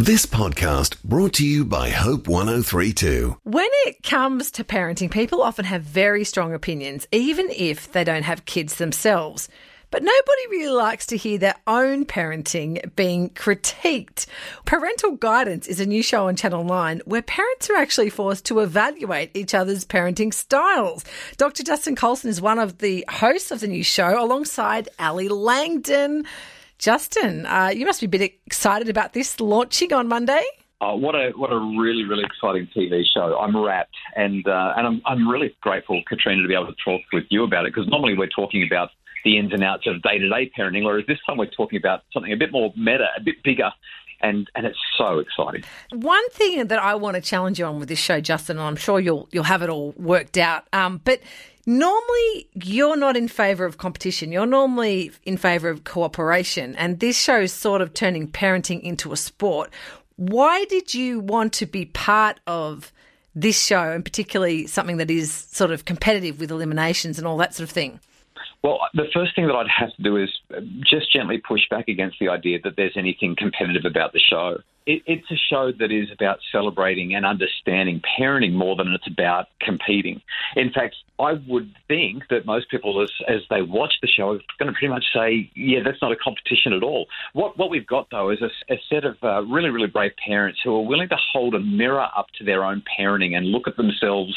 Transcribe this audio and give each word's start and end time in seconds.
This 0.00 0.26
podcast 0.26 1.02
brought 1.02 1.32
to 1.34 1.44
you 1.44 1.64
by 1.64 1.90
Hope 1.90 2.28
1032. 2.28 3.38
When 3.42 3.68
it 3.84 4.00
comes 4.04 4.52
to 4.52 4.62
parenting, 4.62 5.10
people 5.10 5.42
often 5.42 5.64
have 5.64 5.82
very 5.82 6.22
strong 6.22 6.54
opinions, 6.54 7.08
even 7.10 7.48
if 7.50 7.90
they 7.90 8.04
don't 8.04 8.22
have 8.22 8.44
kids 8.44 8.76
themselves. 8.76 9.48
But 9.90 10.04
nobody 10.04 10.46
really 10.50 10.72
likes 10.72 11.06
to 11.06 11.16
hear 11.16 11.36
their 11.36 11.56
own 11.66 12.06
parenting 12.06 12.94
being 12.94 13.30
critiqued. 13.30 14.26
Parental 14.64 15.16
Guidance 15.16 15.66
is 15.66 15.80
a 15.80 15.86
new 15.86 16.04
show 16.04 16.28
on 16.28 16.36
Channel 16.36 16.62
9 16.62 17.02
where 17.04 17.20
parents 17.20 17.68
are 17.68 17.76
actually 17.76 18.10
forced 18.10 18.46
to 18.46 18.60
evaluate 18.60 19.32
each 19.34 19.52
other's 19.52 19.84
parenting 19.84 20.32
styles. 20.32 21.04
Dr. 21.38 21.64
Justin 21.64 21.96
Coulson 21.96 22.30
is 22.30 22.40
one 22.40 22.60
of 22.60 22.78
the 22.78 23.04
hosts 23.08 23.50
of 23.50 23.58
the 23.58 23.66
new 23.66 23.82
show 23.82 24.22
alongside 24.22 24.88
Ali 25.00 25.28
Langdon. 25.28 26.24
Justin, 26.78 27.44
uh, 27.46 27.70
you 27.74 27.84
must 27.84 28.00
be 28.00 28.06
a 28.06 28.08
bit 28.08 28.22
excited 28.46 28.88
about 28.88 29.12
this 29.12 29.40
launching 29.40 29.92
on 29.92 30.06
Monday. 30.06 30.42
Oh, 30.80 30.94
what 30.94 31.16
a 31.16 31.32
what 31.34 31.52
a 31.52 31.58
really 31.58 32.04
really 32.04 32.22
exciting 32.22 32.68
TV 32.74 33.02
show! 33.12 33.36
I'm 33.36 33.56
rapt, 33.56 33.96
and 34.14 34.46
uh, 34.46 34.74
and 34.76 34.86
I'm 34.86 35.02
I'm 35.04 35.28
really 35.28 35.56
grateful, 35.60 36.00
Katrina, 36.08 36.40
to 36.42 36.46
be 36.46 36.54
able 36.54 36.68
to 36.68 36.76
talk 36.84 37.00
with 37.12 37.24
you 37.30 37.42
about 37.42 37.66
it 37.66 37.74
because 37.74 37.88
normally 37.88 38.16
we're 38.16 38.28
talking 38.28 38.64
about 38.64 38.90
the 39.24 39.38
ins 39.38 39.52
and 39.52 39.64
outs 39.64 39.88
of 39.88 40.00
day 40.02 40.18
to 40.18 40.28
day 40.28 40.52
parenting, 40.56 40.84
whereas 40.84 41.04
this 41.08 41.18
time 41.26 41.36
we're 41.36 41.46
talking 41.46 41.78
about 41.78 42.02
something 42.12 42.32
a 42.32 42.36
bit 42.36 42.52
more 42.52 42.72
meta, 42.76 43.08
a 43.16 43.20
bit 43.20 43.42
bigger, 43.42 43.72
and 44.20 44.50
and 44.54 44.66
it's 44.66 44.78
so 44.96 45.18
exciting. 45.18 45.64
One 45.92 46.28
thing 46.30 46.66
that 46.66 46.78
I 46.78 46.94
want 46.94 47.14
to 47.16 47.20
challenge 47.20 47.58
you 47.58 47.64
on 47.64 47.78
with 47.78 47.88
this 47.88 47.98
show, 47.98 48.20
Justin, 48.20 48.58
and 48.58 48.66
I'm 48.66 48.76
sure 48.76 49.00
you'll 49.00 49.28
you'll 49.32 49.44
have 49.44 49.62
it 49.62 49.70
all 49.70 49.94
worked 49.96 50.36
out. 50.36 50.66
Um, 50.72 51.00
but 51.04 51.20
normally 51.66 52.48
you're 52.54 52.96
not 52.96 53.16
in 53.16 53.28
favour 53.28 53.64
of 53.64 53.78
competition. 53.78 54.32
You're 54.32 54.46
normally 54.46 55.12
in 55.24 55.36
favour 55.36 55.68
of 55.68 55.84
cooperation, 55.84 56.74
and 56.76 57.00
this 57.00 57.18
show 57.18 57.40
is 57.40 57.52
sort 57.52 57.80
of 57.80 57.94
turning 57.94 58.28
parenting 58.28 58.80
into 58.82 59.12
a 59.12 59.16
sport. 59.16 59.70
Why 60.16 60.64
did 60.64 60.94
you 60.94 61.20
want 61.20 61.52
to 61.54 61.66
be 61.66 61.84
part 61.84 62.40
of 62.46 62.92
this 63.34 63.60
show, 63.62 63.92
and 63.92 64.04
particularly 64.04 64.66
something 64.66 64.96
that 64.96 65.10
is 65.10 65.32
sort 65.32 65.70
of 65.70 65.84
competitive 65.84 66.40
with 66.40 66.50
eliminations 66.50 67.18
and 67.18 67.26
all 67.26 67.36
that 67.36 67.54
sort 67.54 67.68
of 67.68 67.70
thing? 67.70 68.00
Well, 68.62 68.80
the 68.92 69.06
first 69.14 69.36
thing 69.36 69.46
that 69.46 69.54
I'd 69.54 69.68
have 69.68 69.94
to 69.94 70.02
do 70.02 70.16
is 70.16 70.30
just 70.80 71.12
gently 71.12 71.38
push 71.38 71.62
back 71.70 71.86
against 71.88 72.18
the 72.18 72.28
idea 72.28 72.58
that 72.64 72.74
there's 72.76 72.96
anything 72.96 73.36
competitive 73.36 73.84
about 73.84 74.12
the 74.12 74.18
show. 74.18 74.58
It, 74.84 75.02
it's 75.06 75.30
a 75.30 75.36
show 75.36 75.70
that 75.78 75.92
is 75.92 76.10
about 76.10 76.38
celebrating 76.50 77.14
and 77.14 77.24
understanding 77.24 78.02
parenting 78.18 78.54
more 78.54 78.74
than 78.74 78.88
it's 78.88 79.06
about 79.06 79.46
competing. 79.60 80.20
In 80.56 80.72
fact, 80.72 80.96
I 81.20 81.34
would 81.46 81.72
think 81.86 82.24
that 82.30 82.46
most 82.46 82.68
people, 82.68 83.00
as, 83.00 83.12
as 83.28 83.42
they 83.48 83.62
watch 83.62 83.94
the 84.02 84.08
show, 84.08 84.30
are 84.30 84.40
going 84.58 84.66
to 84.66 84.72
pretty 84.72 84.88
much 84.88 85.04
say, 85.14 85.50
yeah, 85.54 85.80
that's 85.84 86.02
not 86.02 86.10
a 86.10 86.16
competition 86.16 86.72
at 86.72 86.82
all. 86.82 87.06
What, 87.34 87.56
what 87.58 87.70
we've 87.70 87.86
got, 87.86 88.08
though, 88.10 88.30
is 88.30 88.40
a, 88.42 88.50
a 88.72 88.80
set 88.90 89.04
of 89.04 89.16
uh, 89.22 89.42
really, 89.42 89.70
really 89.70 89.88
brave 89.88 90.12
parents 90.26 90.60
who 90.64 90.74
are 90.74 90.84
willing 90.84 91.08
to 91.10 91.18
hold 91.32 91.54
a 91.54 91.60
mirror 91.60 92.08
up 92.16 92.26
to 92.38 92.44
their 92.44 92.64
own 92.64 92.82
parenting 92.98 93.36
and 93.36 93.46
look 93.46 93.68
at 93.68 93.76
themselves 93.76 94.34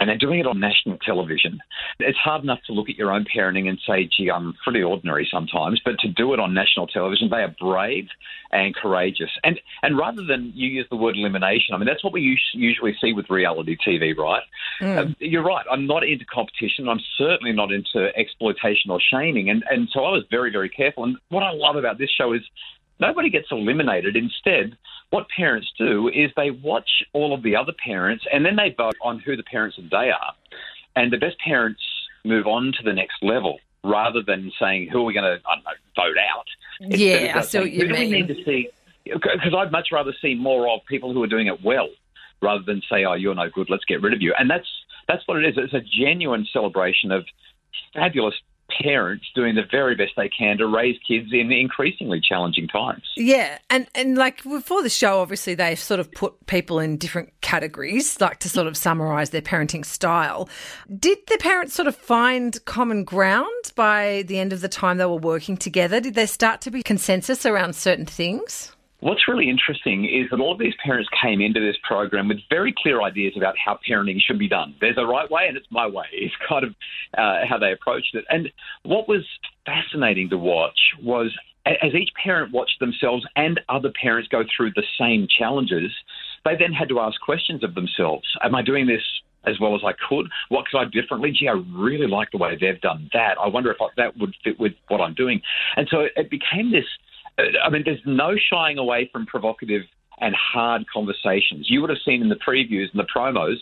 and 0.00 0.08
they're 0.08 0.18
doing 0.18 0.40
it 0.40 0.46
on 0.46 0.60
national 0.60 0.98
television. 0.98 1.58
It's 1.98 2.18
hard 2.18 2.42
enough 2.42 2.60
to 2.66 2.72
look 2.72 2.88
at 2.88 2.96
your 2.96 3.12
own 3.12 3.24
parenting 3.24 3.68
and 3.68 3.78
say, 3.86 4.08
gee, 4.16 4.30
I'm 4.30 4.54
pretty 4.64 4.82
ordinary 4.82 5.28
sometimes, 5.30 5.80
but 5.84 5.98
to 6.00 6.08
do 6.08 6.32
it 6.34 6.40
on 6.40 6.54
national 6.54 6.86
television, 6.86 7.28
they 7.30 7.38
are 7.38 7.54
brave 7.60 8.06
and 8.50 8.74
courageous. 8.74 9.30
And 9.44 9.60
and 9.82 9.98
rather 9.98 10.24
than 10.24 10.52
you 10.54 10.68
use 10.68 10.86
the 10.90 10.96
word 10.96 11.16
elimination, 11.16 11.74
I 11.74 11.78
mean, 11.78 11.86
that's 11.86 12.04
what 12.04 12.12
we 12.12 12.38
usually 12.54 12.96
see 13.00 13.12
with 13.12 13.28
reality 13.28 13.76
TV, 13.86 14.16
right? 14.16 14.42
Mm. 14.80 14.98
Um, 14.98 15.16
you're 15.18 15.44
right. 15.44 15.66
I'm 15.70 15.86
not 15.86 16.04
into 16.04 16.24
competition. 16.24 16.88
I'm 16.88 17.00
certainly 17.16 17.52
not 17.52 17.72
into 17.72 18.10
exploitation 18.16 18.90
or 18.90 19.00
shaming. 19.00 19.50
And, 19.50 19.64
and 19.70 19.88
so 19.92 20.04
I 20.04 20.10
was 20.10 20.24
very, 20.30 20.50
very 20.50 20.68
careful. 20.68 21.04
And 21.04 21.16
what 21.28 21.42
I 21.42 21.52
love 21.52 21.76
about 21.76 21.98
this 21.98 22.10
show 22.10 22.32
is 22.32 22.42
nobody 23.00 23.30
gets 23.30 23.48
eliminated. 23.50 24.16
Instead, 24.16 24.76
what 25.10 25.26
parents 25.34 25.72
do 25.78 26.08
is 26.08 26.30
they 26.36 26.50
watch 26.50 27.02
all 27.12 27.34
of 27.34 27.42
the 27.42 27.56
other 27.56 27.72
parents 27.72 28.24
and 28.32 28.44
then 28.44 28.56
they 28.56 28.74
vote 28.76 28.96
on 29.02 29.18
who 29.18 29.36
the 29.36 29.42
parents 29.42 29.78
of 29.78 29.84
the 29.84 29.90
day 29.90 30.10
are. 30.10 30.34
And 30.96 31.12
the 31.12 31.18
best 31.18 31.38
parents 31.38 31.80
move 32.24 32.46
on 32.46 32.72
to 32.76 32.82
the 32.82 32.92
next 32.92 33.22
level 33.22 33.60
rather 33.84 34.22
than 34.22 34.52
saying 34.60 34.88
who 34.88 35.00
are 35.00 35.04
we 35.04 35.14
going 35.14 35.24
to 35.24 35.40
vote 35.96 36.16
out. 36.18 36.46
Yeah, 36.80 37.32
I 37.36 37.40
see 37.42 37.58
what 37.58 37.72
you 37.72 37.88
mean. 37.88 38.10
We 38.10 38.10
need 38.10 38.28
to 38.28 38.44
see 38.44 38.68
because 39.04 39.54
I'd 39.56 39.72
much 39.72 39.88
rather 39.92 40.12
see 40.20 40.34
more 40.34 40.68
of 40.68 40.80
people 40.86 41.12
who 41.12 41.22
are 41.22 41.28
doing 41.28 41.46
it 41.46 41.62
well 41.62 41.88
rather 42.42 42.62
than 42.62 42.82
say, 42.90 43.04
"Oh, 43.04 43.14
you're 43.14 43.34
no 43.34 43.48
good. 43.50 43.70
Let's 43.70 43.84
get 43.84 44.02
rid 44.02 44.12
of 44.12 44.22
you." 44.22 44.34
And 44.38 44.50
that's 44.50 44.68
that's 45.08 45.26
what 45.26 45.38
it 45.38 45.46
is. 45.46 45.54
It's 45.56 45.74
a 45.74 45.80
genuine 45.80 46.46
celebration 46.52 47.10
of 47.10 47.24
fabulous 47.94 48.34
parents 48.82 49.26
doing 49.34 49.54
the 49.54 49.64
very 49.70 49.94
best 49.94 50.12
they 50.16 50.28
can 50.28 50.58
to 50.58 50.66
raise 50.66 50.98
kids 51.06 51.28
in 51.32 51.50
increasingly 51.52 52.20
challenging 52.20 52.68
times. 52.68 53.02
Yeah, 53.16 53.58
and 53.70 53.86
and 53.94 54.16
like 54.16 54.42
before 54.42 54.82
the 54.82 54.88
show, 54.88 55.20
obviously 55.20 55.54
they've 55.54 55.78
sort 55.78 56.00
of 56.00 56.10
put 56.12 56.46
people 56.46 56.78
in 56.78 56.96
different 56.96 57.32
categories, 57.40 58.20
like 58.20 58.38
to 58.40 58.48
sort 58.48 58.66
of 58.66 58.76
summarise 58.76 59.30
their 59.30 59.42
parenting 59.42 59.84
style. 59.84 60.48
Did 60.98 61.18
the 61.28 61.38
parents 61.38 61.74
sort 61.74 61.88
of 61.88 61.96
find 61.96 62.64
common 62.64 63.04
ground 63.04 63.72
by 63.74 64.24
the 64.26 64.38
end 64.38 64.52
of 64.52 64.60
the 64.60 64.68
time 64.68 64.98
they 64.98 65.06
were 65.06 65.16
working 65.16 65.56
together? 65.56 66.00
Did 66.00 66.14
there 66.14 66.26
start 66.26 66.60
to 66.62 66.70
be 66.70 66.82
consensus 66.82 67.44
around 67.44 67.74
certain 67.74 68.06
things? 68.06 68.72
What's 69.00 69.28
really 69.28 69.48
interesting 69.48 70.06
is 70.06 70.28
that 70.30 70.40
all 70.40 70.52
of 70.52 70.58
these 70.58 70.74
parents 70.84 71.08
came 71.22 71.40
into 71.40 71.60
this 71.60 71.76
program 71.86 72.26
with 72.26 72.38
very 72.50 72.74
clear 72.76 73.00
ideas 73.00 73.34
about 73.36 73.54
how 73.56 73.78
parenting 73.88 74.18
should 74.20 74.40
be 74.40 74.48
done. 74.48 74.74
There's 74.80 74.98
a 74.98 75.06
right 75.06 75.30
way 75.30 75.46
and 75.46 75.56
it's 75.56 75.68
my 75.70 75.86
way. 75.86 76.06
It's 76.12 76.34
kind 76.48 76.64
of 76.64 76.74
uh, 77.16 77.46
how 77.48 77.58
they 77.58 77.72
approached 77.72 78.14
it. 78.14 78.24
And 78.28 78.50
what 78.82 79.08
was 79.08 79.24
fascinating 79.64 80.30
to 80.30 80.38
watch 80.38 80.78
was 81.00 81.32
as 81.64 81.94
each 81.94 82.10
parent 82.22 82.52
watched 82.52 82.80
themselves 82.80 83.24
and 83.36 83.60
other 83.68 83.92
parents 84.02 84.28
go 84.28 84.42
through 84.56 84.72
the 84.74 84.82
same 84.98 85.28
challenges, 85.38 85.92
they 86.44 86.56
then 86.58 86.72
had 86.72 86.88
to 86.88 86.98
ask 86.98 87.20
questions 87.20 87.62
of 87.62 87.74
themselves. 87.74 88.26
Am 88.42 88.54
I 88.54 88.62
doing 88.62 88.86
this 88.86 89.02
as 89.46 89.60
well 89.60 89.74
as 89.74 89.82
I 89.84 89.92
could? 90.08 90.26
What 90.48 90.66
could 90.66 90.78
I 90.78 90.84
do 90.84 91.00
differently? 91.00 91.30
Gee, 91.30 91.48
I 91.48 91.60
really 91.72 92.06
like 92.06 92.30
the 92.32 92.38
way 92.38 92.56
they've 92.60 92.80
done 92.80 93.10
that. 93.12 93.36
I 93.42 93.48
wonder 93.48 93.70
if 93.70 93.78
that 93.96 94.16
would 94.16 94.34
fit 94.42 94.58
with 94.58 94.72
what 94.88 95.00
I'm 95.00 95.14
doing. 95.14 95.40
And 95.76 95.86
so 95.90 96.06
it 96.16 96.30
became 96.30 96.72
this 96.72 96.86
I 97.38 97.70
mean, 97.70 97.82
there's 97.84 98.00
no 98.04 98.34
shying 98.36 98.78
away 98.78 99.08
from 99.12 99.26
provocative 99.26 99.82
and 100.20 100.34
hard 100.34 100.84
conversations. 100.92 101.68
You 101.68 101.80
would 101.80 101.90
have 101.90 101.98
seen 102.04 102.22
in 102.22 102.28
the 102.28 102.36
previews 102.36 102.90
and 102.92 103.00
the 103.00 103.06
promos, 103.14 103.56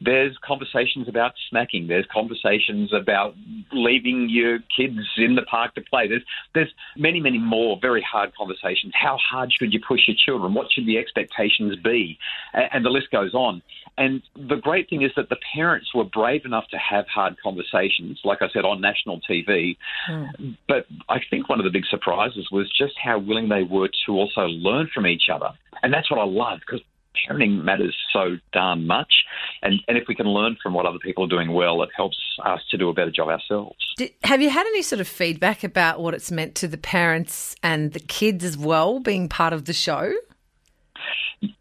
there's 0.00 0.36
conversations 0.42 1.08
about 1.08 1.32
smacking. 1.50 1.86
There's 1.86 2.06
conversations 2.10 2.92
about 2.94 3.34
leaving 3.70 4.28
your 4.30 4.60
kids 4.74 4.98
in 5.18 5.34
the 5.34 5.42
park 5.42 5.74
to 5.74 5.82
play. 5.82 6.08
There's 6.08 6.22
there's 6.54 6.72
many 6.96 7.20
many 7.20 7.38
more 7.38 7.78
very 7.80 8.00
hard 8.02 8.34
conversations. 8.34 8.92
How 8.94 9.18
hard 9.18 9.52
should 9.52 9.74
you 9.74 9.80
push 9.86 10.08
your 10.08 10.16
children? 10.16 10.54
What 10.54 10.72
should 10.72 10.86
the 10.86 10.96
expectations 10.96 11.76
be? 11.84 12.18
And 12.54 12.84
the 12.84 12.90
list 12.90 13.10
goes 13.10 13.34
on. 13.34 13.62
And 13.98 14.22
the 14.34 14.56
great 14.56 14.88
thing 14.88 15.02
is 15.02 15.10
that 15.16 15.28
the 15.28 15.36
parents 15.54 15.94
were 15.94 16.04
brave 16.04 16.46
enough 16.46 16.66
to 16.68 16.78
have 16.78 17.06
hard 17.06 17.36
conversations, 17.42 18.18
like 18.24 18.40
I 18.40 18.48
said, 18.48 18.64
on 18.64 18.80
national 18.80 19.20
TV. 19.28 19.76
Mm. 20.08 20.56
But 20.66 20.86
I 21.10 21.18
think 21.28 21.50
one 21.50 21.60
of 21.60 21.64
the 21.64 21.70
big 21.70 21.84
surprises 21.84 22.48
was 22.50 22.70
just 22.72 22.94
how 23.02 23.18
willing 23.18 23.50
they 23.50 23.64
were 23.64 23.90
to 24.06 24.12
also 24.12 24.42
learn 24.42 24.88
from 24.94 25.06
each 25.06 25.28
other. 25.30 25.50
And 25.82 25.92
that's 25.92 26.10
what 26.10 26.20
I 26.20 26.24
love 26.24 26.60
because 26.60 26.82
parenting 27.28 27.64
matters 27.64 27.96
so 28.12 28.36
darn 28.52 28.86
much. 28.86 29.12
And, 29.62 29.80
and 29.88 29.96
if 29.98 30.04
we 30.08 30.14
can 30.14 30.26
learn 30.26 30.56
from 30.62 30.74
what 30.74 30.86
other 30.86 30.98
people 30.98 31.24
are 31.24 31.28
doing 31.28 31.52
well, 31.52 31.82
it 31.82 31.90
helps 31.96 32.18
us 32.44 32.60
to 32.70 32.78
do 32.78 32.88
a 32.88 32.94
better 32.94 33.10
job 33.10 33.28
ourselves. 33.28 33.76
Did, 33.96 34.12
have 34.24 34.40
you 34.40 34.50
had 34.50 34.66
any 34.66 34.82
sort 34.82 35.00
of 35.00 35.08
feedback 35.08 35.64
about 35.64 36.00
what 36.00 36.14
it's 36.14 36.30
meant 36.30 36.54
to 36.56 36.68
the 36.68 36.78
parents 36.78 37.56
and 37.62 37.92
the 37.92 38.00
kids 38.00 38.44
as 38.44 38.56
well 38.56 39.00
being 39.00 39.28
part 39.28 39.52
of 39.52 39.64
the 39.64 39.72
show? 39.72 40.12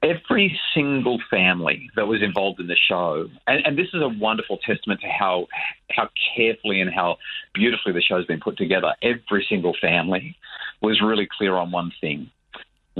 every 0.04 0.60
single 0.74 1.20
family 1.30 1.90
that 1.96 2.08
was 2.08 2.22
involved 2.22 2.60
in 2.60 2.68
the 2.68 2.76
show, 2.76 3.28
and, 3.48 3.66
and, 3.66 3.78
this 3.78 3.88
is 3.94 4.02
a 4.02 4.10
wonderful 4.10 4.58
testament 4.58 5.00
to 5.02 5.08
how 5.08 5.48
how 5.90 6.10
carefully 6.36 6.82
and 6.82 6.94
how 6.94 7.18
beautifully 7.54 7.94
the 7.94 8.02
show's 8.02 8.26
been 8.26 8.40
put 8.40 8.58
together. 8.58 8.94
Every 9.02 9.46
single 9.48 9.74
family 9.80 10.36
was 10.82 11.02
really 11.02 11.28
clear 11.38 11.56
on 11.56 11.72
one 11.72 11.92
thing: 12.02 12.30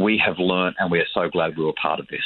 we 0.02 0.22
have 0.26 0.40
learned, 0.40 0.76
and 0.80 0.92
we 0.92 1.00
are 1.00 1.08
so 1.14 1.30
glad 1.30 1.58
we 1.58 1.66
were 1.66 1.74
part 1.82 2.00
of 2.00 2.08
this. 2.08 2.24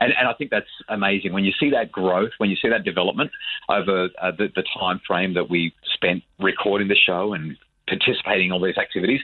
And, 0.00 0.12
and 0.18 0.28
I 0.28 0.34
think 0.34 0.50
that's 0.50 0.66
amazing 0.88 1.32
when 1.32 1.44
you 1.44 1.52
see 1.58 1.70
that 1.70 1.92
growth, 1.92 2.32
when 2.38 2.50
you 2.50 2.56
see 2.56 2.68
that 2.68 2.84
development 2.84 3.30
over 3.68 4.08
uh, 4.20 4.32
the, 4.32 4.48
the 4.54 4.64
time 4.78 5.00
frame 5.06 5.34
that 5.34 5.48
we 5.48 5.72
spent 5.94 6.22
recording 6.40 6.88
the 6.88 6.96
show 6.96 7.32
and 7.32 7.56
participating 7.86 8.46
in 8.46 8.52
all 8.52 8.60
these 8.60 8.78
activities. 8.78 9.20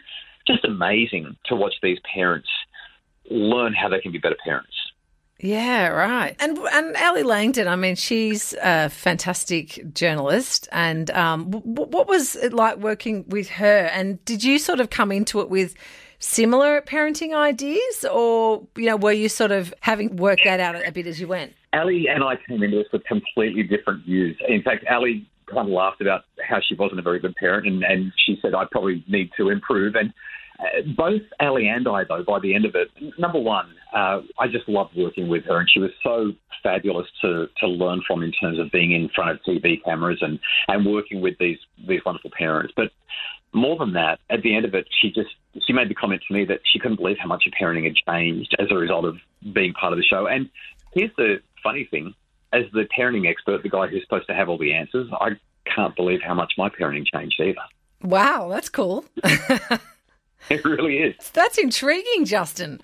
Just 0.47 0.65
amazing 0.65 1.37
to 1.47 1.57
watch 1.57 1.75
these 1.83 1.99
parents 2.15 2.49
learn 3.31 3.75
how 3.75 3.89
they 3.89 4.01
can 4.01 4.13
be 4.13 4.19
better 4.19 4.37
parents. 4.43 4.73
Yeah, 5.39 5.89
right. 5.89 6.37
And 6.39 6.59
and 6.59 6.97
Ali 6.97 7.23
Langdon, 7.23 7.67
I 7.67 7.77
mean, 7.77 7.97
she's 7.97 8.55
a 8.63 8.91
fantastic 8.91 9.95
journalist. 9.95 10.69
And 10.71 11.11
um, 11.13 11.51
w- 11.51 11.65
what 11.73 12.09
was 12.09 12.37
it 12.37 12.53
like 12.53 12.77
working 12.77 13.25
with 13.29 13.49
her? 13.51 13.89
And 13.93 14.23
did 14.27 14.45
you 14.45 14.59
sort 14.59 14.81
of 14.81 14.91
come 14.91 15.11
into 15.11 15.41
it 15.41 15.49
with 15.49 15.75
similar 16.21 16.81
parenting 16.83 17.35
ideas, 17.35 18.05
or 18.11 18.63
you 18.77 18.87
know, 18.87 18.97
were 18.97 19.13
you 19.13 19.29
sort 19.29 19.51
of 19.51 19.75
having 19.81 20.17
worked 20.17 20.45
that 20.45 20.61
out 20.61 20.77
a 20.87 20.93
bit 20.93 21.07
as 21.07 21.21
you 21.21 21.27
went? 21.27 21.53
Ali 21.73 22.07
and 22.09 22.23
I 22.23 22.37
came 22.47 22.63
into 22.63 22.77
this 22.79 22.87
with 22.93 23.05
completely 23.05 23.65
different 23.65 24.05
views. 24.05 24.37
In 24.49 24.63
fact, 24.63 24.85
Ali 24.89 25.27
kind 25.47 25.67
of 25.67 25.73
laughed 25.73 26.01
about 26.01 26.23
how 26.49 26.61
she 26.61 26.75
wasn't 26.77 27.01
a 27.01 27.03
very 27.03 27.19
good 27.19 27.35
parent, 27.35 27.67
and, 27.67 27.83
and 27.83 28.13
she 28.25 28.39
said 28.41 28.55
I 28.55 28.65
probably 28.71 29.05
need 29.09 29.31
to 29.37 29.51
improve. 29.51 29.97
And 29.97 30.13
Uh, 30.61 30.83
both 30.95 31.23
Ali 31.41 31.69
and 31.69 31.89
I, 31.89 32.05
though, 32.05 32.23
by 32.23 32.39
the 32.39 32.55
end 32.55 32.67
of 32.67 32.75
it, 32.75 32.89
number 33.19 33.41
one, 33.41 33.69
uh, 33.95 34.21
I 34.39 34.47
just 34.47 34.69
loved 34.69 34.95
working 34.95 35.27
with 35.29 35.45
her, 35.47 35.59
and 35.59 35.69
she 35.73 35.81
was 35.81 35.91
so 36.03 36.33
fabulous 36.63 37.09
to, 37.23 37.49
to 37.61 37.67
learn 37.67 38.03
from 38.07 38.23
in 38.23 38.33
terms 38.33 38.59
of 38.59 38.71
being 38.71 38.93
in 38.93 39.09
front 39.15 39.31
of 39.31 39.39
TV 39.49 39.83
cameras 39.83 40.19
and, 40.21 40.39
and 40.69 40.85
working 40.85 41.23
with 41.23 41.37
these 41.39 41.57
these 41.89 42.03
wonderful 42.05 42.31
parents. 42.37 42.75
But 42.77 42.91
more 43.55 43.79
than 43.79 43.95
that, 43.95 44.21
at 44.29 44.43
the 44.43 44.55
end 44.55 44.67
of 44.67 44.75
it, 44.75 44.87
she 45.01 45.09
just 45.11 45.35
she 45.67 45.73
made 45.73 45.89
the 45.89 45.95
comment 45.95 46.23
to 46.27 46.35
me 46.35 46.45
that 46.45 46.61
she 46.65 46.79
couldn't 46.79 46.97
believe 46.97 47.17
how 47.19 47.27
much 47.27 47.45
her 47.45 47.51
parenting 47.51 47.85
had 47.85 47.95
changed 47.97 48.55
as 48.59 48.69
a 48.71 48.75
result 48.75 49.05
of 49.05 49.17
being 49.53 49.73
part 49.73 49.93
of 49.93 49.99
the 49.99 50.05
show. 50.05 50.27
And 50.27 50.49
here's 50.93 51.11
the 51.17 51.41
funny 51.63 51.87
thing: 51.91 52.15
as 52.53 52.65
the 52.73 52.87
parenting 52.97 53.29
expert, 53.29 53.63
the 53.63 53.69
guy 53.69 53.87
who's 53.89 54.03
supposed 54.03 54.27
to 54.29 54.35
have 54.35 54.49
all 54.49 54.59
the 54.59 54.73
answers, 54.73 55.09
I 55.13 55.31
can't 55.65 55.95
believe 55.97 56.21
how 56.23 56.35
much 56.35 56.55
my 56.57 56.69
parenting 56.69 57.05
changed 57.07 57.41
either. 57.41 57.61
Wow, 58.03 58.49
that's 58.49 58.69
cool. 58.69 59.05
it 60.49 60.65
really 60.65 60.99
is. 60.99 61.31
That's 61.33 61.59
intriguing, 61.59 62.25
Justin. 62.25 62.81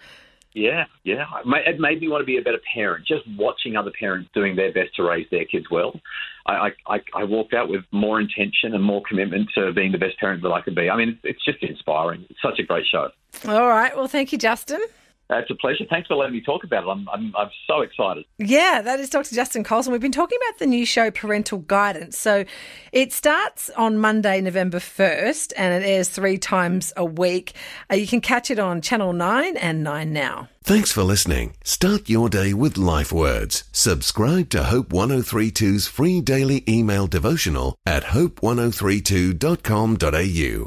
Yeah, 0.57 0.87
yeah. 1.05 1.27
It 1.45 1.79
made 1.79 2.01
me 2.01 2.09
want 2.09 2.23
to 2.23 2.25
be 2.25 2.39
a 2.39 2.43
better 2.43 2.61
parent. 2.75 3.07
Just 3.07 3.25
watching 3.37 3.77
other 3.77 3.93
parents 4.01 4.31
doing 4.33 4.57
their 4.57 4.73
best 4.73 4.97
to 4.97 5.03
raise 5.03 5.27
their 5.31 5.45
kids 5.45 5.67
well, 5.71 6.01
I, 6.47 6.71
I, 6.87 7.01
I 7.15 7.25
walked 7.25 7.53
out 7.53 7.69
with 7.69 7.83
more 7.93 8.19
intention 8.19 8.75
and 8.75 8.83
more 8.83 9.03
commitment 9.07 9.51
to 9.55 9.75
being 9.75 9.93
the 9.93 9.99
best 9.99 10.19
parent 10.19 10.43
that 10.43 10.49
I 10.49 10.63
could 10.63 10.75
be. 10.75 10.89
I 10.89 10.97
mean, 10.97 11.19
it's 11.25 11.45
just 11.45 11.63
inspiring. 11.63 12.25
It's 12.31 12.41
such 12.41 12.59
a 12.59 12.63
great 12.63 12.87
show. 12.91 13.11
All 13.47 13.69
right. 13.69 13.95
Well, 13.95 14.09
thank 14.09 14.33
you, 14.33 14.39
Justin. 14.39 14.81
It's 15.29 15.51
a 15.51 15.57
pleasure. 15.57 15.85
Thanks 15.91 16.07
for 16.07 16.15
letting 16.15 16.35
me 16.35 16.41
talk 16.41 16.63
about 16.63 16.85
it. 16.85 16.89
I'm, 16.89 17.09
I'm, 17.09 17.35
I'm 17.37 17.51
so 17.67 17.81
excited. 17.81 18.25
Yeah, 18.39 18.81
that 18.83 19.01
is 19.01 19.11
Dr. 19.11 19.35
Justin 19.35 19.65
Coulson. 19.65 19.91
We've 19.93 20.01
been 20.01 20.13
talking 20.13 20.39
about 20.49 20.61
the 20.61 20.67
new 20.67 20.87
show, 20.87 21.11
Parental 21.11 21.59
Guidance. 21.59 22.17
So 22.17 22.45
it 22.93 23.13
starts 23.13 23.69
on 23.71 23.99
Monday, 23.99 24.41
November 24.41 24.79
1st, 24.79 25.53
and 25.57 25.83
it 25.83 25.87
airs 25.87 26.09
three 26.09 26.39
times 26.39 26.93
a 26.97 27.05
week. 27.05 27.55
Uh, 27.91 27.97
you 27.97 28.07
can 28.07 28.21
catch 28.21 28.53
it 28.53 28.61
on 28.61 28.81
Channel 28.81 29.13
9 29.13 29.57
and 29.57 29.83
9 29.83 30.13
Now. 30.13 30.49
Thanks 30.63 30.93
for 30.93 31.03
listening. 31.03 31.57
Start 31.65 32.09
your 32.09 32.29
day 32.29 32.53
with 32.53 32.77
life 32.77 33.13
words. 33.13 33.65
Subscribe 33.73 34.51
to 34.51 34.65
Hope 34.65 34.89
1032's 34.89 35.87
free 35.87 36.21
daily 36.21 36.65
email 36.69 37.07
devotional 37.07 37.77
at 37.87 38.03
hope1032.com.au. 38.05 40.65